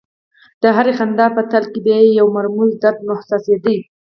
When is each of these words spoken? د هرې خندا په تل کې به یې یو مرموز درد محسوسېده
د 0.61 0.63
هرې 0.75 0.93
خندا 0.97 1.25
په 1.35 1.41
تل 1.51 1.63
کې 1.71 1.79
به 1.85 1.93
یې 2.01 2.09
یو 2.19 2.27
مرموز 2.37 2.71
درد 2.83 2.99
محسوسېده 3.09 3.75